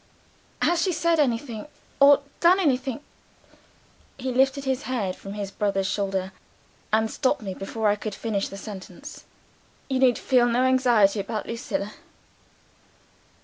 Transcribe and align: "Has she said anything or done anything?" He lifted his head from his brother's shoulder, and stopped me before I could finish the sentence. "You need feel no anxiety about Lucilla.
"Has 0.63 0.81
she 0.81 0.91
said 0.91 1.19
anything 1.19 1.67
or 1.99 2.23
done 2.39 2.59
anything?" 2.59 3.01
He 4.17 4.31
lifted 4.33 4.63
his 4.63 4.81
head 4.89 5.15
from 5.15 5.33
his 5.33 5.51
brother's 5.51 5.85
shoulder, 5.85 6.31
and 6.91 7.11
stopped 7.11 7.43
me 7.43 7.53
before 7.53 7.87
I 7.87 7.95
could 7.97 8.15
finish 8.15 8.47
the 8.49 8.57
sentence. 8.57 9.25
"You 9.91 9.99
need 9.99 10.17
feel 10.17 10.47
no 10.47 10.63
anxiety 10.63 11.19
about 11.19 11.45
Lucilla. 11.45 11.93